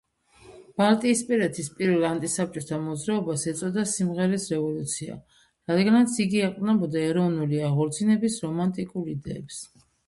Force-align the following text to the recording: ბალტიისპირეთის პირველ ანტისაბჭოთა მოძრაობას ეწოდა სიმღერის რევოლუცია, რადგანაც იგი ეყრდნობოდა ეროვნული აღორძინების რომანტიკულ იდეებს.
ბალტიისპირეთის 0.81 1.67
პირველ 1.81 2.05
ანტისაბჭოთა 2.09 2.79
მოძრაობას 2.87 3.45
ეწოდა 3.53 3.85
სიმღერის 3.93 4.49
რევოლუცია, 4.55 5.21
რადგანაც 5.75 6.17
იგი 6.27 6.43
ეყრდნობოდა 6.49 7.07
ეროვნული 7.13 7.65
აღორძინების 7.71 8.45
რომანტიკულ 8.49 9.11
იდეებს. 9.19 9.67